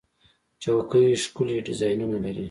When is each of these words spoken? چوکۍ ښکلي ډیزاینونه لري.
چوکۍ 0.61 1.07
ښکلي 1.23 1.57
ډیزاینونه 1.67 2.17
لري. 2.25 2.39